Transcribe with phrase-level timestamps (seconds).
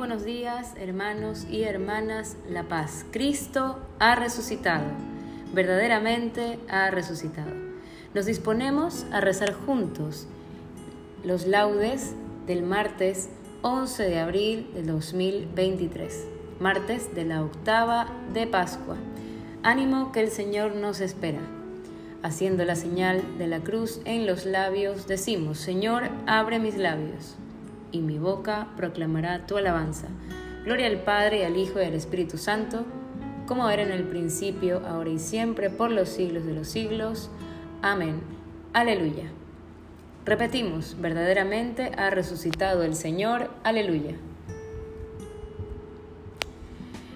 [0.00, 3.04] buenos días, hermanos y hermanas La Paz.
[3.10, 4.86] Cristo ha resucitado,
[5.52, 7.52] verdaderamente ha resucitado.
[8.14, 10.26] Nos disponemos a rezar juntos
[11.22, 12.14] los laudes
[12.46, 13.28] del martes
[13.60, 16.24] 11 de abril de 2023,
[16.60, 18.96] martes de la octava de Pascua.
[19.62, 21.42] Ánimo que el Señor nos espera.
[22.22, 27.36] Haciendo la señal de la cruz en los labios, decimos, Señor, abre mis labios
[27.92, 30.08] y mi boca proclamará tu alabanza.
[30.64, 32.84] Gloria al Padre, al Hijo y al Espíritu Santo,
[33.46, 37.30] como era en el principio, ahora y siempre, por los siglos de los siglos.
[37.82, 38.20] Amén.
[38.72, 39.24] Aleluya.
[40.24, 43.50] Repetimos, verdaderamente ha resucitado el Señor.
[43.64, 44.14] Aleluya.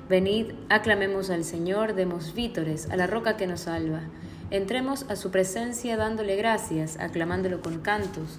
[0.08, 4.00] Venid, aclamemos al Señor, demos vítores a la roca que nos salva.
[4.50, 8.38] Entremos a su presencia dándole gracias, aclamándolo con cantos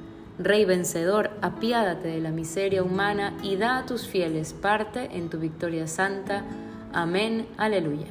[0.43, 5.37] Rey vencedor, apiádate de la miseria humana y da a tus fieles parte en tu
[5.37, 6.43] victoria santa.
[6.93, 7.47] Amén.
[7.57, 8.07] Aleluya.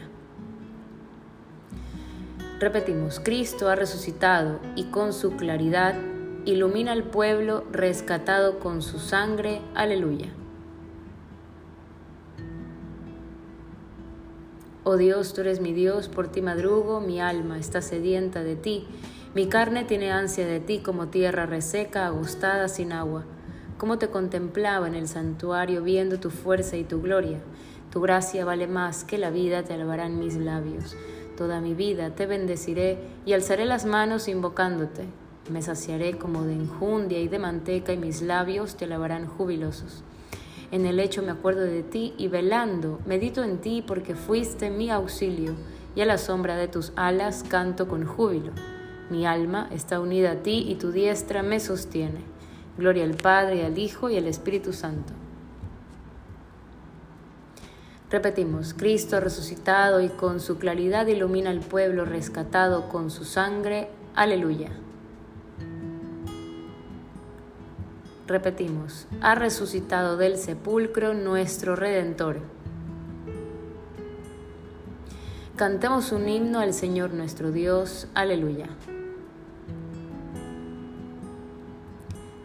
[2.61, 5.97] Repetimos, Cristo ha resucitado y con su claridad
[6.45, 9.61] ilumina al pueblo rescatado con su sangre.
[9.75, 10.29] Aleluya.
[14.85, 18.87] Oh Dios, tú eres mi Dios, por ti madrugo, mi alma está sedienta de ti.
[19.33, 23.23] Mi carne tiene ansia de ti como tierra reseca, agostada, sin agua.
[23.79, 27.39] Como te contemplaba en el santuario viendo tu fuerza y tu gloria.
[27.93, 30.97] Tu gracia vale más que la vida, te alabarán mis labios.
[31.37, 35.05] Toda mi vida te bendeciré y alzaré las manos invocándote.
[35.49, 40.03] Me saciaré como de enjundia y de manteca y mis labios te alabarán jubilosos.
[40.73, 44.91] En el lecho me acuerdo de ti y velando medito en ti porque fuiste mi
[44.91, 45.55] auxilio
[45.95, 48.80] y a la sombra de tus alas canto con júbilo.
[49.11, 52.21] Mi alma está unida a ti y tu diestra me sostiene.
[52.79, 55.13] Gloria al Padre, al Hijo y al Espíritu Santo.
[58.09, 63.89] Repetimos, Cristo resucitado y con su claridad ilumina al pueblo rescatado con su sangre.
[64.15, 64.71] Aleluya.
[68.27, 72.39] Repetimos, ha resucitado del sepulcro nuestro Redentor.
[75.57, 78.09] Cantemos un himno al Señor nuestro Dios.
[78.15, 78.69] Aleluya.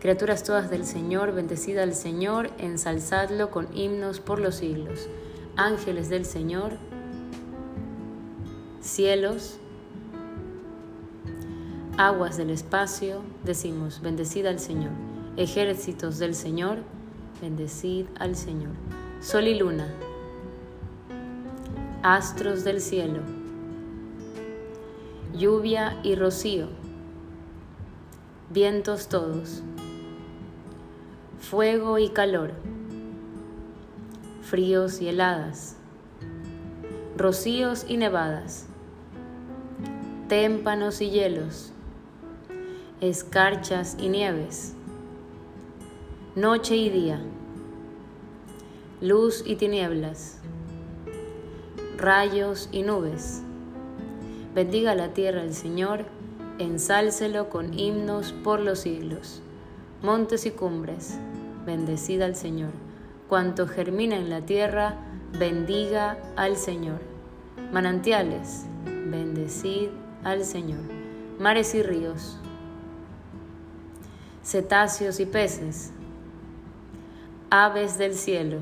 [0.06, 5.07] Criaturas todas del Señor, bendecida al Señor, ensalzadlo con himnos por los siglos.
[5.56, 6.74] Ángeles del Señor,
[8.81, 9.57] cielos,
[11.98, 14.92] aguas del espacio, decimos, bendecida al Señor.
[15.38, 16.84] Ejércitos del Señor,
[17.42, 18.74] bendecid al Señor.
[19.22, 19.92] Sol y luna,
[22.04, 23.22] astros del cielo,
[25.34, 26.68] lluvia y rocío,
[28.51, 29.63] vientos todos
[31.50, 32.53] fuego y calor,
[34.42, 35.75] fríos y heladas,
[37.15, 38.65] rocíos y nevadas,
[40.27, 41.71] témpanos y hielos,
[43.00, 44.74] escarchas y nieves,
[46.36, 47.21] noche y día,
[49.00, 50.39] luz y tinieblas,
[51.95, 53.44] rayos y nubes.
[54.56, 56.06] Bendiga la tierra el Señor,
[56.57, 59.44] ensálcelo con himnos por los siglos.
[60.01, 61.18] Montes y cumbres,
[61.65, 62.71] bendecida al Señor.
[63.27, 64.95] Cuanto germina en la tierra,
[65.38, 67.00] bendiga al Señor.
[67.71, 69.89] Manantiales, bendecid
[70.23, 70.81] al Señor.
[71.39, 72.39] Mares y ríos,
[74.44, 75.91] cetáceos y peces,
[77.50, 78.59] aves del cielo,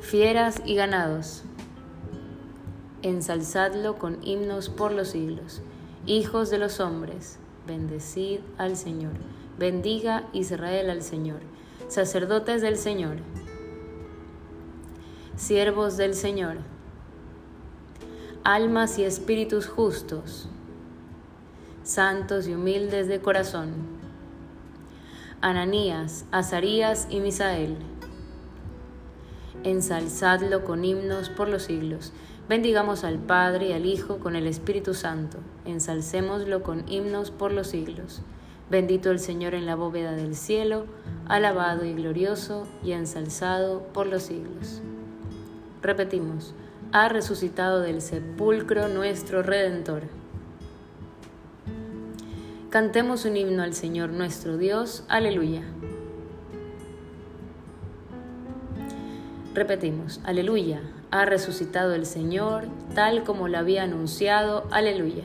[0.00, 1.42] fieras y ganados,
[3.02, 5.60] ensalzadlo con himnos por los siglos.
[6.06, 9.12] Hijos de los hombres, bendecid al Señor.
[9.58, 11.40] Bendiga Israel al Señor.
[11.88, 13.18] Sacerdotes del Señor,
[15.36, 16.56] siervos del Señor,
[18.44, 20.50] almas y espíritus justos,
[21.84, 23.70] santos y humildes de corazón,
[25.40, 27.76] Ananías, Azarías y Misael.
[29.62, 32.12] Ensalzadlo con himnos por los siglos.
[32.48, 35.38] Bendigamos al Padre y al Hijo con el Espíritu Santo.
[35.64, 38.22] Ensalcémoslo con himnos por los siglos.
[38.68, 40.86] Bendito el Señor en la bóveda del cielo,
[41.28, 44.82] alabado y glorioso y ensalzado por los siglos.
[45.82, 46.52] Repetimos,
[46.90, 50.02] ha resucitado del sepulcro nuestro Redentor.
[52.70, 55.04] Cantemos un himno al Señor nuestro Dios.
[55.08, 55.62] Aleluya.
[59.54, 62.64] Repetimos, aleluya, ha resucitado el Señor,
[62.94, 65.24] tal como lo había anunciado, aleluya.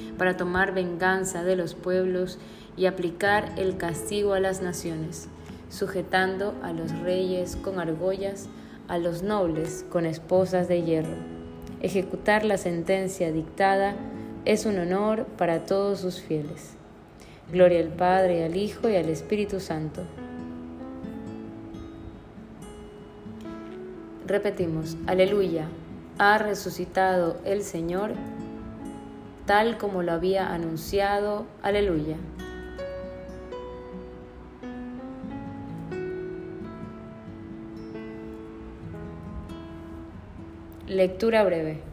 [0.21, 2.37] para tomar venganza de los pueblos
[2.77, 5.29] y aplicar el castigo a las naciones,
[5.71, 8.47] sujetando a los reyes con argollas,
[8.87, 11.15] a los nobles con esposas de hierro.
[11.81, 13.95] Ejecutar la sentencia dictada
[14.45, 16.75] es un honor para todos sus fieles.
[17.51, 20.03] Gloria al Padre, al Hijo y al Espíritu Santo
[24.27, 25.65] Repetimos, aleluya,
[26.19, 28.11] ha resucitado el Señor
[29.45, 32.17] tal como lo había anunciado, aleluya.
[40.87, 41.90] Lectura breve.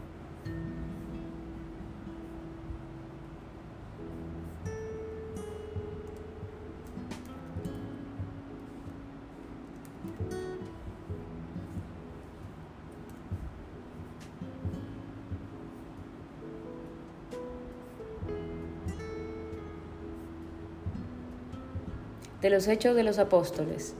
[22.41, 23.95] De los Hechos de los Apóstoles.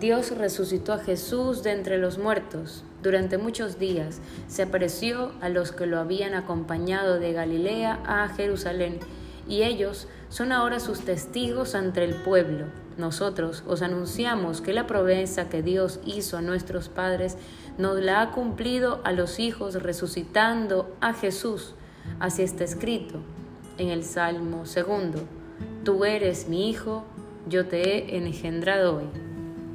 [0.00, 2.84] Dios resucitó a Jesús de entre los muertos.
[3.02, 8.98] Durante muchos días se apareció a los que lo habían acompañado de Galilea a Jerusalén,
[9.48, 12.66] y ellos son ahora sus testigos ante el pueblo.
[12.98, 17.36] Nosotros os anunciamos que la promesa que Dios hizo a nuestros padres
[17.78, 21.74] nos la ha cumplido a los hijos resucitando a Jesús.
[22.20, 23.20] Así está escrito
[23.78, 25.20] en el Salmo segundo.
[25.84, 27.04] Tú eres mi hijo,
[27.46, 29.06] yo te he engendrado hoy.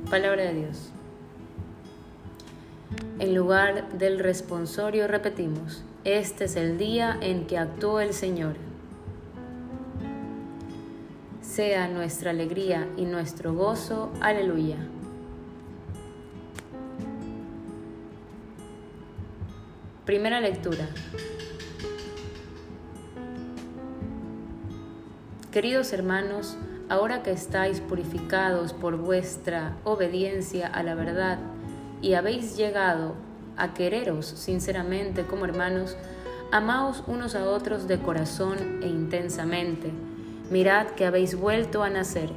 [0.09, 0.91] Palabra de Dios.
[3.19, 8.55] En lugar del responsorio repetimos, este es el día en que actuó el Señor.
[11.41, 14.11] Sea nuestra alegría y nuestro gozo.
[14.21, 14.77] Aleluya.
[20.05, 20.89] Primera lectura.
[25.51, 26.57] Queridos hermanos,
[26.91, 31.39] ahora que estáis purificados por vuestra obediencia a la verdad
[32.01, 33.15] y habéis llegado
[33.55, 35.95] a quereros sinceramente como hermanos,
[36.51, 39.89] amaos unos a otros de corazón e intensamente.
[40.49, 42.29] Mirad que habéis vuelto a nacer,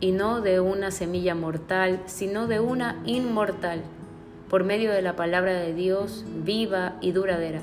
[0.00, 3.82] y no de una semilla mortal, sino de una inmortal,
[4.48, 7.60] por medio de la palabra de Dios viva y duradera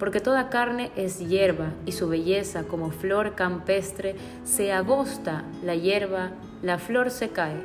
[0.00, 6.30] porque toda carne es hierba y su belleza como flor campestre se agosta la hierba,
[6.62, 7.60] la flor se cae,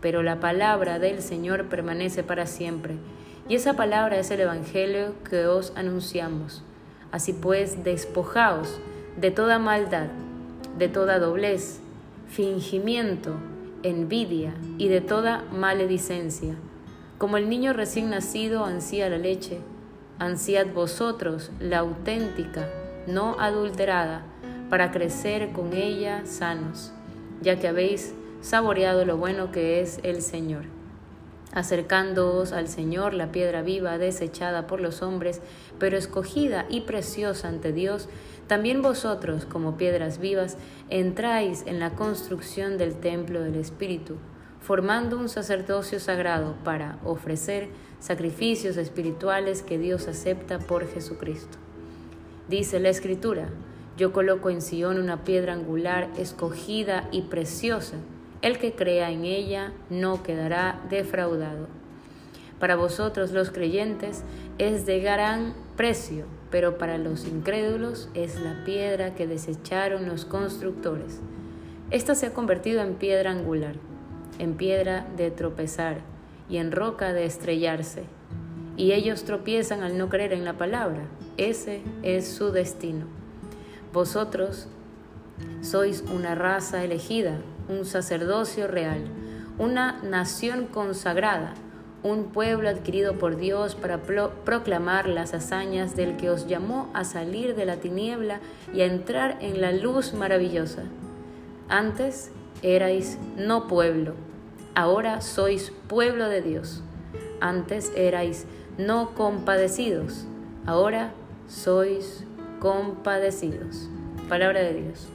[0.00, 2.94] pero la palabra del Señor permanece para siempre.
[3.48, 6.62] Y esa palabra es el Evangelio que os anunciamos.
[7.10, 8.78] Así pues, despojaos
[9.20, 10.06] de toda maldad,
[10.78, 11.80] de toda doblez,
[12.28, 13.34] fingimiento,
[13.82, 16.54] envidia y de toda maledicencia.
[17.18, 19.58] Como el niño recién nacido ansía la leche,
[20.18, 22.68] ansiad vosotros la auténtica,
[23.06, 24.22] no adulterada,
[24.70, 26.92] para crecer con ella sanos,
[27.42, 30.64] ya que habéis saboreado lo bueno que es el Señor.
[31.52, 35.42] Acercándoos al Señor, la piedra viva, desechada por los hombres,
[35.78, 38.08] pero escogida y preciosa ante Dios,
[38.46, 40.56] también vosotros, como piedras vivas,
[40.88, 44.16] entráis en la construcción del templo del Espíritu,
[44.60, 47.68] formando un sacerdocio sagrado para ofrecer
[48.02, 51.56] sacrificios espirituales que Dios acepta por Jesucristo.
[52.48, 53.48] Dice la Escritura,
[53.96, 57.94] yo coloco en Sion una piedra angular escogida y preciosa,
[58.42, 61.68] el que crea en ella no quedará defraudado.
[62.58, 64.24] Para vosotros los creyentes
[64.58, 71.20] es de gran precio, pero para los incrédulos es la piedra que desecharon los constructores.
[71.92, 73.76] Esta se ha convertido en piedra angular,
[74.40, 76.11] en piedra de tropezar
[76.52, 78.04] y en roca de estrellarse.
[78.76, 81.02] Y ellos tropiezan al no creer en la palabra.
[81.36, 83.06] Ese es su destino.
[83.92, 84.68] Vosotros
[85.62, 89.02] sois una raza elegida, un sacerdocio real,
[89.58, 91.54] una nación consagrada
[92.02, 97.54] un pueblo adquirido por Dios para proclamar las hazañas del que os llamó a salir
[97.54, 98.40] de la tiniebla
[98.74, 100.82] y a entrar en la luz maravillosa.
[101.68, 102.32] Antes
[102.62, 104.14] erais no pueblo,
[104.74, 106.82] ahora sois pueblo de Dios.
[107.40, 108.46] Antes erais
[108.78, 110.26] no compadecidos,
[110.66, 111.12] ahora
[111.48, 112.24] sois
[112.60, 113.88] compadecidos.
[114.28, 115.08] Palabra de Dios.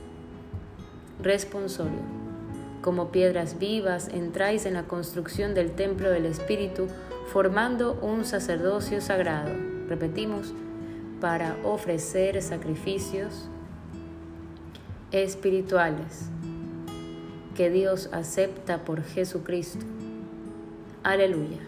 [1.22, 2.18] Responsorio
[2.88, 6.88] como piedras vivas entráis en la construcción del templo del Espíritu,
[7.34, 9.52] formando un sacerdocio sagrado.
[9.90, 10.54] Repetimos,
[11.20, 13.50] para ofrecer sacrificios
[15.12, 16.30] espirituales
[17.58, 19.86] que Dios acepta por Jesucristo.
[21.04, 21.60] Aleluya.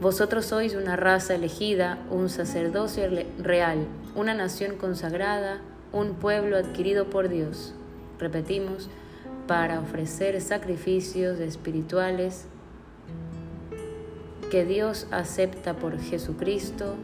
[0.00, 3.04] Vosotros sois una raza elegida, un sacerdocio
[3.38, 5.60] real, una nación consagrada,
[5.92, 7.74] un pueblo adquirido por Dios
[8.22, 8.88] repetimos,
[9.46, 12.46] para ofrecer sacrificios espirituales
[14.50, 16.94] que Dios acepta por Jesucristo.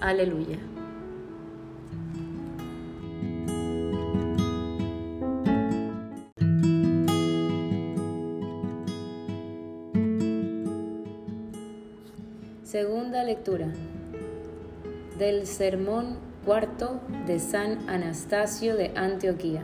[0.00, 0.58] Aleluya.
[15.18, 19.62] Del Sermón cuarto de San Anastasio de Antioquía.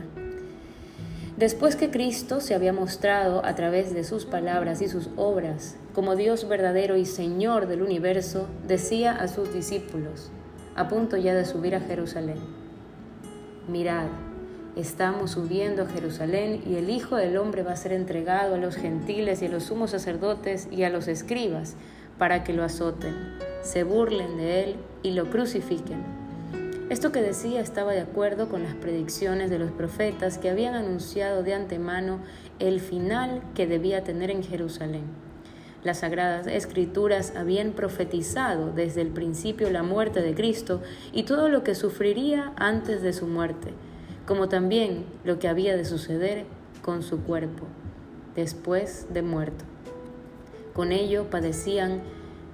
[1.37, 6.15] Después que Cristo se había mostrado a través de sus palabras y sus obras como
[6.15, 10.31] Dios verdadero y Señor del universo, decía a sus discípulos,
[10.75, 12.37] a punto ya de subir a Jerusalén,
[13.67, 14.07] mirad,
[14.75, 18.75] estamos subiendo a Jerusalén y el Hijo del Hombre va a ser entregado a los
[18.75, 21.75] gentiles y a los sumos sacerdotes y a los escribas
[22.21, 23.15] para que lo azoten,
[23.63, 26.21] se burlen de él y lo crucifiquen
[26.91, 31.41] esto que decía estaba de acuerdo con las predicciones de los profetas que habían anunciado
[31.41, 32.19] de antemano
[32.59, 35.03] el final que debía tener en Jerusalén.
[35.85, 40.81] Las sagradas escrituras habían profetizado desde el principio la muerte de Cristo
[41.13, 43.69] y todo lo que sufriría antes de su muerte,
[44.25, 46.43] como también lo que había de suceder
[46.81, 47.67] con su cuerpo
[48.35, 49.70] después de muerto.
[50.73, 52.01] Con ello padecían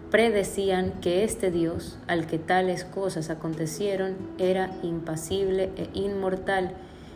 [0.09, 6.71] predecían que este Dios, al que tales cosas acontecieron, era impasible e inmortal,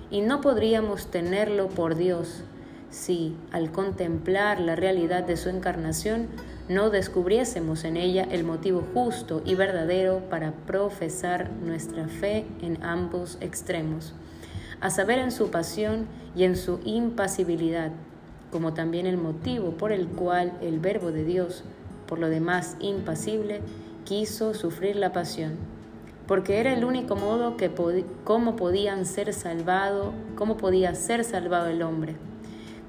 [0.09, 2.43] y no podríamos tenerlo por Dios
[2.89, 6.27] si, al contemplar la realidad de su encarnación,
[6.67, 13.37] no descubriésemos en ella el motivo justo y verdadero para profesar nuestra fe en ambos
[13.39, 14.13] extremos,
[14.81, 17.91] a saber en su pasión y en su impasibilidad,
[18.51, 21.63] como también el motivo por el cual el Verbo de Dios
[22.11, 23.61] por lo demás impasible,
[24.03, 25.53] quiso sufrir la pasión,
[26.27, 27.71] porque era el único modo que
[28.25, 32.17] cómo podían ser salvado, cómo podía ser salvado el hombre.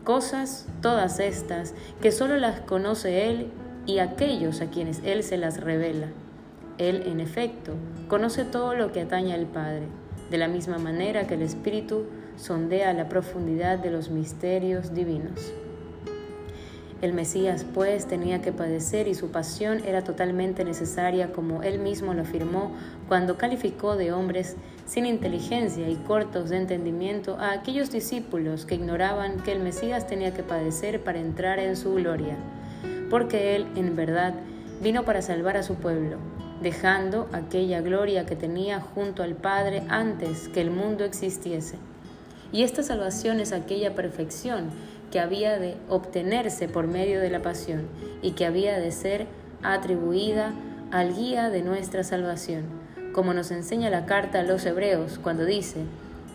[0.03, 3.47] Cosas todas estas que solo las conoce él
[3.87, 6.09] y aquellos a quienes él se las revela.
[6.79, 7.75] Él, en efecto,
[8.09, 9.87] conoce todo lo que atañe al Padre,
[10.33, 15.53] de la misma manera que el Espíritu sondea la profundidad de los misterios divinos.
[17.03, 22.15] El Mesías, pues, tenía que padecer y su pasión era totalmente necesaria, como él mismo
[22.15, 22.71] lo afirmó
[23.09, 24.55] cuando calificó de hombres
[24.87, 30.33] sin inteligencia y cortos de entendimiento a aquellos discípulos que ignoraban que el Mesías tenía
[30.33, 32.37] que padecer para entrar en su gloria,
[33.11, 34.35] porque él, en verdad,
[34.81, 36.19] vino para salvar a su pueblo,
[36.63, 41.79] dejando aquella gloria que tenía junto al Padre antes que el mundo existiese.
[42.53, 44.71] Y esta salvación es aquella perfección
[45.11, 47.87] que había de obtenerse por medio de la pasión
[48.23, 49.27] y que había de ser
[49.63, 50.53] atribuida
[50.91, 52.65] al guía de nuestra salvación,
[53.15, 55.81] como nos enseña la carta a los hebreos cuando dice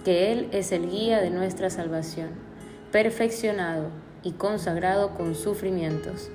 [0.03, 2.29] que Él es el guía de nuestra salvación,
[2.91, 3.89] perfeccionado
[4.23, 6.29] y consagrado con sufrimientos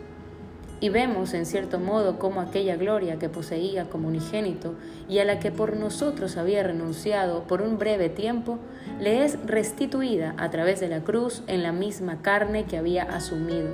[0.82, 4.74] y vemos en cierto modo cómo aquella gloria que poseía como unigénito
[5.08, 8.58] y a la que por nosotros había renunciado por un breve tiempo,
[8.98, 13.68] le es restituida a través de la cruz en la misma carne que había asumido.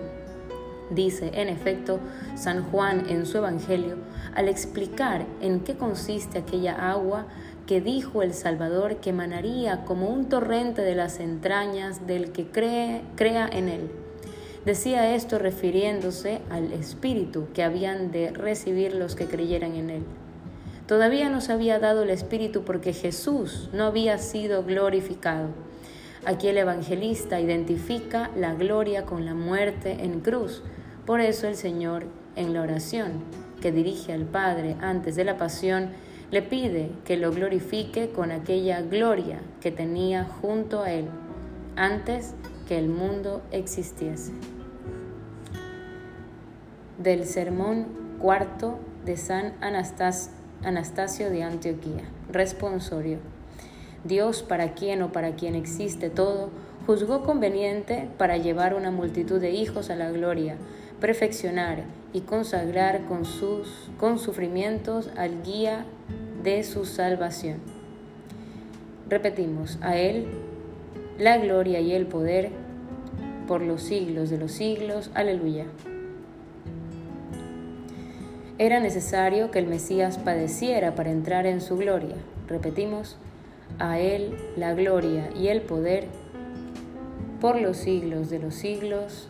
[0.90, 1.98] Dice, en efecto,
[2.34, 3.96] San Juan en su Evangelio,
[4.34, 7.24] al explicar en qué consiste aquella agua
[7.66, 13.48] que dijo el Salvador que emanaría como un torrente de las entrañas del que crea
[13.50, 13.90] en él
[14.68, 20.02] Decía esto refiriéndose al Espíritu que habían de recibir los que creyeran en Él.
[20.87, 25.48] Todavía nos había dado el Espíritu porque Jesús no había sido glorificado.
[26.26, 30.62] Aquí el evangelista identifica la gloria con la muerte en cruz.
[31.06, 32.04] Por eso el Señor,
[32.37, 33.25] en la oración
[33.62, 35.92] que dirige al Padre antes de la pasión,
[36.30, 41.06] le pide que lo glorifique con aquella gloria que tenía junto a Él
[41.75, 42.34] antes
[42.68, 44.34] que el mundo existiese.
[46.99, 47.87] Del sermón
[48.21, 52.02] cuarto de San Anastasio de Antioquía.
[52.33, 53.19] Responsorio.
[54.02, 56.50] Dios, para quien o para quien existe todo,
[56.87, 60.57] juzgó conveniente para llevar una multitud de hijos a la gloria,
[61.00, 65.85] perfeccionar y consagrar con sus con sufrimientos al guía
[66.43, 67.59] de su salvación.
[69.09, 70.26] Repetimos, a Él
[71.17, 72.50] la gloria y el poder
[73.47, 75.12] por los siglos de los siglos.
[75.14, 75.67] Aleluya.
[78.60, 82.16] Era necesario que el Mesías padeciera para entrar en su gloria.
[82.49, 83.16] Repetimos,
[83.78, 86.08] a Él la gloria y el poder
[87.40, 89.28] por los siglos de los siglos.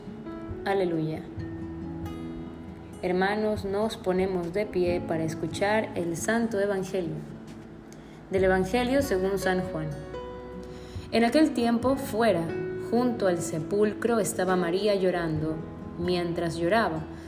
[0.64, 1.20] Aleluya.
[3.02, 7.16] Hermanos, nos ponemos de pie para escuchar el Santo Evangelio.
[8.30, 9.88] Del Evangelio según San Juan.
[11.12, 12.46] En aquel tiempo, fuera,
[12.90, 15.56] junto al sepulcro, estaba María llorando.
[15.98, 17.02] Mientras lloraba,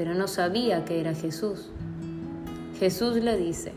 [0.00, 1.68] pero no sabía que era Jesús.
[2.78, 3.72] Jesús le dice,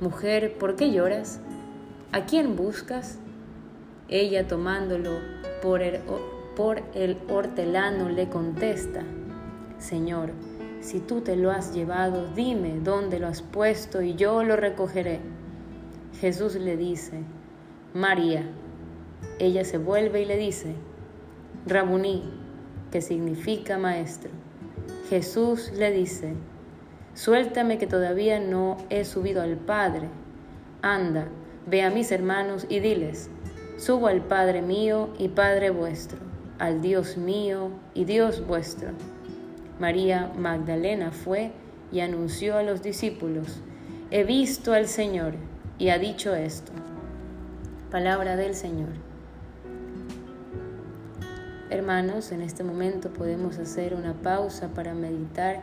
[0.00, 1.38] Mujer, ¿por qué lloras?
[2.10, 3.20] ¿A quién buscas?
[4.08, 5.20] Ella tomándolo
[5.62, 6.00] por el,
[6.56, 9.04] por el hortelano le contesta,
[9.78, 10.32] Señor,
[10.80, 15.20] si tú te lo has llevado, dime dónde lo has puesto y yo lo recogeré.
[16.20, 17.20] Jesús le dice,
[17.94, 18.42] María.
[19.38, 20.74] Ella se vuelve y le dice,
[21.68, 22.24] Rabuní,
[22.90, 24.32] que significa maestro.
[25.08, 26.34] Jesús le dice,
[27.14, 30.08] suéltame que todavía no he subido al Padre.
[30.82, 31.28] Anda,
[31.66, 33.30] ve a mis hermanos y diles,
[33.76, 36.18] subo al Padre mío y Padre vuestro,
[36.58, 38.88] al Dios mío y Dios vuestro.
[39.78, 41.52] María Magdalena fue
[41.92, 43.60] y anunció a los discípulos,
[44.10, 45.34] he visto al Señor
[45.78, 46.72] y ha dicho esto.
[47.92, 49.05] Palabra del Señor.
[51.68, 55.62] Hermanos, en este momento podemos hacer una pausa para meditar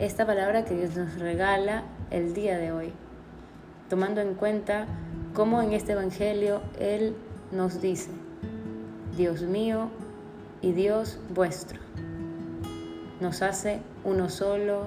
[0.00, 2.92] esta palabra que Dios nos regala el día de hoy,
[3.88, 4.86] tomando en cuenta
[5.34, 7.14] cómo en este Evangelio Él
[7.52, 8.10] nos dice,
[9.16, 9.90] Dios mío
[10.60, 11.78] y Dios vuestro.
[13.20, 14.86] Nos hace uno solo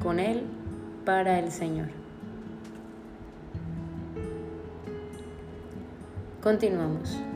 [0.00, 0.44] con Él
[1.04, 1.88] para el Señor.
[6.40, 7.29] Continuamos.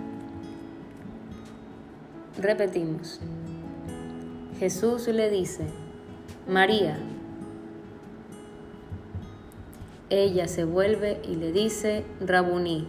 [2.39, 3.21] Repetimos.
[4.59, 5.65] Jesús le dice,
[6.49, 6.99] María.
[10.11, 12.87] Ella se vuelve y le dice, Rabuní.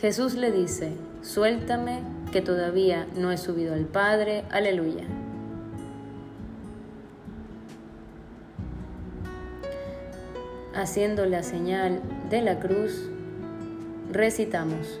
[0.00, 2.00] Jesús le dice, suéltame
[2.32, 4.44] que todavía no he subido al Padre.
[4.50, 5.04] Aleluya.
[10.74, 13.10] Haciendo la señal de la cruz,
[14.10, 15.00] recitamos.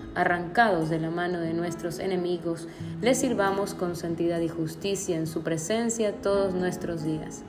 [0.15, 2.67] arrancados de la mano de nuestros enemigos,
[3.01, 7.43] les sirvamos con santidad y justicia en su presencia todos nuestros días.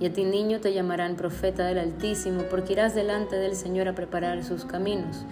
[0.00, 3.94] Y a ti niño te llamarán profeta del Altísimo, porque irás delante del Señor a
[3.94, 5.24] preparar sus caminos,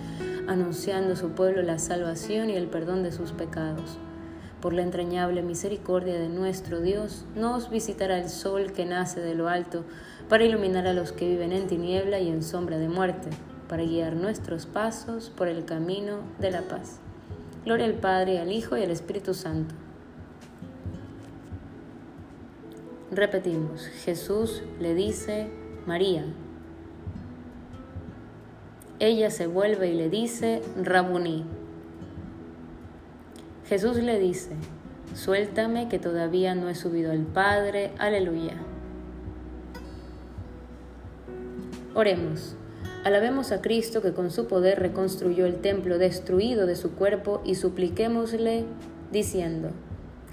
[0.47, 3.99] anunciando a su pueblo la salvación y el perdón de sus pecados.
[4.61, 9.49] Por la entrañable misericordia de nuestro Dios, nos visitará el sol que nace de lo
[9.49, 9.85] alto,
[10.29, 13.31] para iluminar a los que viven en tiniebla y en sombra de muerte
[13.71, 16.99] para guiar nuestros pasos por el camino de la paz.
[17.65, 19.77] Gloria al Padre, al Hijo y al Espíritu Santo.
[23.13, 25.53] Repetimos, Jesús le dice,
[25.87, 26.25] María.
[28.99, 31.45] Ella se vuelve y le dice, Rabuní.
[33.69, 34.51] Jesús le dice,
[35.15, 38.57] suéltame que todavía no he subido al Padre, aleluya.
[41.95, 42.57] Oremos.
[43.03, 47.55] Alabemos a Cristo que con su poder reconstruyó el templo destruido de su cuerpo y
[47.55, 48.67] supliquémosle
[49.11, 49.71] diciendo,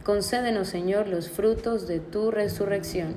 [0.04, 3.16] concédenos Señor los frutos de tu resurrección.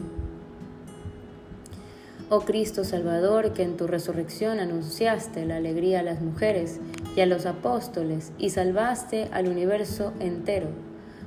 [2.28, 6.78] Oh Cristo Salvador, que en tu resurrección anunciaste la alegría a las mujeres
[7.16, 10.68] y a los apóstoles y salvaste al universo entero,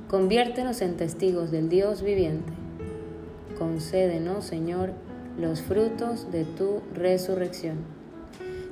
[0.08, 2.54] conviértenos en testigos del Dios viviente.
[3.58, 4.92] Concédenos, Señor,
[5.38, 8.03] los frutos de tu resurrección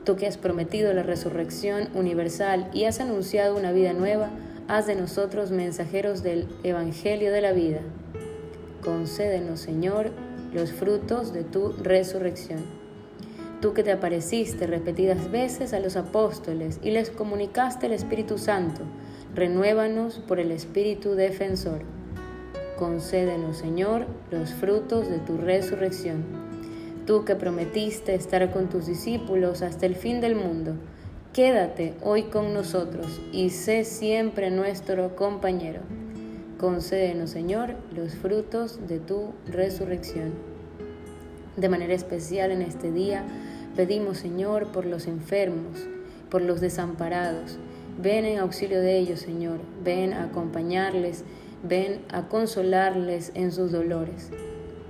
[0.04, 4.30] tú que has prometido la resurrección universal y has anunciado una vida nueva,
[4.68, 7.80] haz de nosotros mensajeros del Evangelio de la vida.
[8.82, 10.10] Concédenos, Señor,
[10.52, 12.60] los frutos de tu resurrección.
[13.60, 18.82] Tú que te apareciste repetidas veces a los apóstoles y les comunicaste el Espíritu Santo,
[19.34, 21.82] renuévanos por el Espíritu defensor.
[22.76, 26.41] Concédenos, Señor, los frutos de tu resurrección
[27.06, 30.74] Tú que prometiste estar con tus discípulos hasta el fin del mundo,
[31.32, 35.80] quédate hoy con nosotros y sé siempre nuestro compañero.
[36.58, 40.30] Concédenos, Señor, los frutos de tu resurrección.
[41.56, 43.24] De manera especial en este día
[43.74, 45.80] pedimos, Señor, por los enfermos,
[46.30, 47.58] por los desamparados.
[48.00, 49.58] Ven en auxilio de ellos, Señor.
[49.82, 51.24] Ven a acompañarles,
[51.68, 54.30] ven a consolarles en sus dolores.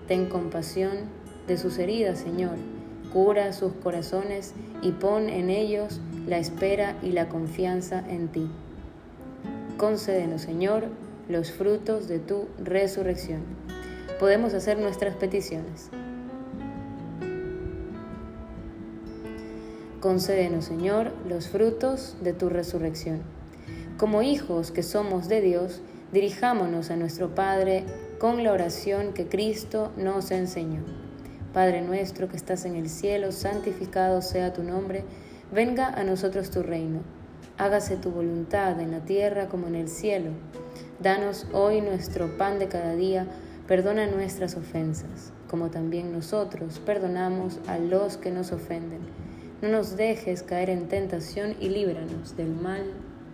[0.09, 2.57] Ten compasión de sus heridas, Señor.
[3.13, 8.49] Cura sus corazones y pon en ellos la espera y la confianza en ti.
[9.77, 10.85] Concédenos, Señor,
[11.29, 13.43] los frutos de tu resurrección.
[14.19, 15.91] Podemos hacer nuestras peticiones.
[20.01, 23.23] Concédenos, Señor, los frutos de tu resurrección.
[23.99, 25.81] Como hijos que somos de Dios,
[26.13, 27.85] dirijámonos a nuestro Padre
[28.19, 31.02] con la oración que Cristo nos enseñó.
[31.53, 35.05] Padre nuestro que estás en el cielo, santificado sea tu nombre,
[35.53, 37.01] venga a nosotros tu reino,
[37.59, 40.31] hágase tu voluntad en la tierra como en el cielo.
[41.01, 43.27] Danos hoy nuestro pan de cada día,
[43.69, 49.01] perdona nuestras ofensas, como también nosotros perdonamos a los que nos ofenden.
[49.61, 52.83] No nos dejes caer en tentación y líbranos del mal.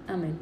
[0.09, 0.37] Amén.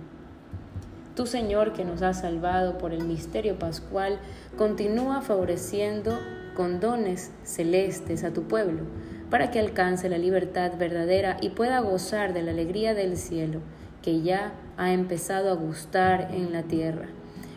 [1.15, 4.19] Tu Señor, que nos has salvado por el misterio pascual,
[4.57, 6.19] continúa favoreciendo
[6.57, 8.83] con dones celestes a tu pueblo,
[9.31, 13.61] para que alcance la libertad verdadera y pueda gozar de la alegría del cielo,
[14.03, 17.07] que ya ha empezado a gustar en la tierra.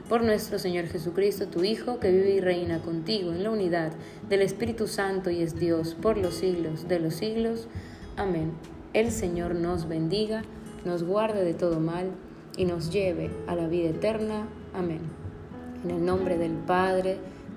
[0.10, 3.92] Por nuestro Señor Jesucristo, tu Hijo, que vive y reina contigo en la unidad
[4.28, 7.68] del Espíritu Santo y es Dios por los siglos de los siglos.
[8.18, 8.52] Amén.
[8.94, 10.42] El Señor nos bendiga,
[10.84, 12.08] nos guarde de todo mal
[12.58, 14.48] y nos lleve a la vida eterna.
[14.74, 15.02] Amén.
[15.84, 17.20] En el nombre del Padre,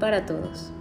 [0.00, 0.72] para todos.